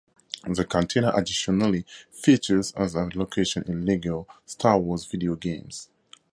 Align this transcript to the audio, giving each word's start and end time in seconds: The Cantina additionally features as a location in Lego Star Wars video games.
The 0.47 0.65
Cantina 0.65 1.11
additionally 1.15 1.85
features 2.09 2.71
as 2.71 2.95
a 2.95 3.07
location 3.13 3.63
in 3.67 3.85
Lego 3.85 4.25
Star 4.47 4.79
Wars 4.79 5.05
video 5.05 5.35
games. 5.35 5.89